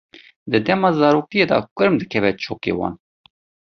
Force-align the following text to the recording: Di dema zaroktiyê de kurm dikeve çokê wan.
Di 0.51 0.59
dema 0.65 0.89
zaroktiyê 0.99 1.45
de 1.51 1.57
kurm 1.77 1.95
dikeve 1.99 2.31
çokê 2.43 2.73
wan. 2.79 2.95